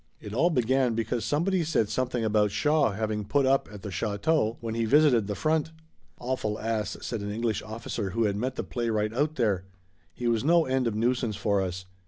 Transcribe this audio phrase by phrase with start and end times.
[0.19, 4.57] It all began because somebody said something about Shaw having put up at the château
[4.59, 5.69] when he visited the front.
[6.17, 9.65] "Awful ass," said an English officer who had met the playwright out there.
[10.15, 11.85] "He was no end of nuisance for us.